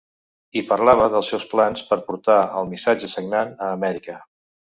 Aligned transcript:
Hi 0.55 0.61
parlava 0.69 1.09
dels 1.15 1.29
seus 1.33 1.45
plans 1.51 1.83
per 1.91 1.99
portar 2.07 2.39
el 2.63 2.67
"missatge 2.73 3.11
sagnant" 3.17 3.55
a 3.69 3.71
Amèrica. 3.77 4.19